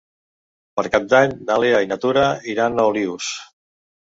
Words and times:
Per 0.79 0.85
Cap 0.95 1.05
d'Any 1.11 1.35
na 1.49 1.57
Lea 1.65 1.83
i 1.87 1.91
na 1.93 1.99
Tura 2.07 2.25
iran 2.55 2.79
a 2.79 2.89
Olius. 2.95 3.31